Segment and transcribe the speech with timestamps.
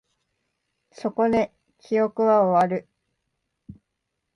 [0.93, 2.89] そこで、記憶は終わる